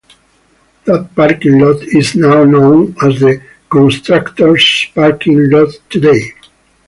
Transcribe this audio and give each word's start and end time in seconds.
That 0.85 1.11
parking 1.15 1.59
lot 1.59 1.83
is 1.83 2.15
now 2.15 2.43
known 2.43 2.95
as 3.05 3.19
the 3.19 3.39
Contractors' 3.69 4.87
parking 4.95 5.51
lot 5.51 5.75
today. 5.91 6.33